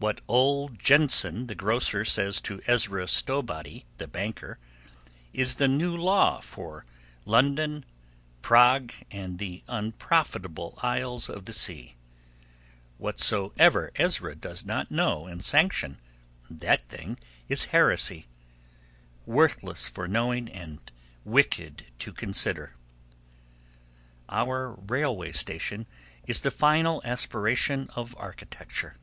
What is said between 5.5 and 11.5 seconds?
the new law for London, Prague, and the unprofitable isles of